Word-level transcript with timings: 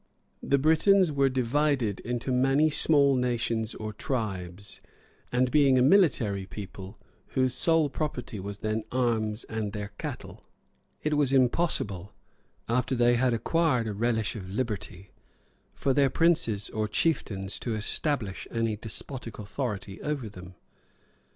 The 0.41 0.57
Britons 0.57 1.11
were 1.11 1.29
divided 1.29 1.99
into 1.99 2.31
many 2.31 2.71
small 2.71 3.15
nations 3.15 3.75
or 3.75 3.93
tribes 3.93 4.81
and 5.31 5.51
being 5.51 5.77
a 5.77 5.83
military 5.83 6.47
people, 6.47 6.97
whose 7.35 7.53
sole 7.53 7.87
property 7.87 8.39
was 8.39 8.57
then 8.65 8.83
arms 8.91 9.43
and 9.43 9.73
their 9.73 9.89
cattle, 9.99 10.43
It 11.03 11.13
was 11.13 11.31
impossible, 11.31 12.15
after 12.67 12.95
they 12.95 13.13
had 13.13 13.35
acquired 13.35 13.85
a 13.87 13.93
relish 13.93 14.35
of 14.35 14.49
liberty 14.49 15.11
for 15.75 15.93
their 15.93 16.09
princes 16.09 16.71
or 16.71 16.87
chieftains 16.87 17.59
to 17.59 17.75
establish 17.75 18.47
any 18.49 18.75
despotic 18.77 19.37
authority 19.37 20.01
over 20.01 20.27
them. 20.29 20.55